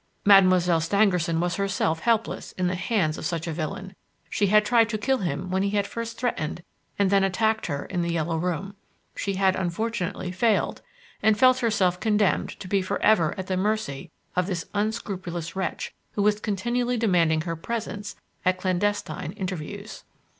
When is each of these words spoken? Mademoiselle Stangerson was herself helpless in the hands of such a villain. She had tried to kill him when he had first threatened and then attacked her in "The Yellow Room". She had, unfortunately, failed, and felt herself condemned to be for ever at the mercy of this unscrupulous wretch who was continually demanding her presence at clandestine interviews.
Mademoiselle 0.25 0.81
Stangerson 0.81 1.39
was 1.39 1.57
herself 1.57 1.99
helpless 1.99 2.53
in 2.53 2.65
the 2.65 2.73
hands 2.73 3.19
of 3.19 3.23
such 3.23 3.45
a 3.45 3.53
villain. 3.53 3.95
She 4.31 4.47
had 4.47 4.65
tried 4.65 4.89
to 4.89 4.97
kill 4.97 5.19
him 5.19 5.51
when 5.51 5.61
he 5.61 5.69
had 5.69 5.85
first 5.85 6.17
threatened 6.17 6.63
and 6.97 7.11
then 7.11 7.23
attacked 7.23 7.67
her 7.67 7.85
in 7.85 8.01
"The 8.01 8.11
Yellow 8.13 8.35
Room". 8.37 8.73
She 9.15 9.35
had, 9.35 9.55
unfortunately, 9.55 10.31
failed, 10.31 10.81
and 11.21 11.37
felt 11.37 11.59
herself 11.59 11.99
condemned 11.99 12.49
to 12.59 12.67
be 12.67 12.81
for 12.81 12.99
ever 13.03 13.37
at 13.37 13.45
the 13.45 13.57
mercy 13.57 14.09
of 14.35 14.47
this 14.47 14.65
unscrupulous 14.73 15.55
wretch 15.55 15.93
who 16.13 16.23
was 16.23 16.39
continually 16.39 16.97
demanding 16.97 17.41
her 17.41 17.55
presence 17.55 18.15
at 18.43 18.57
clandestine 18.57 19.33
interviews. 19.33 20.03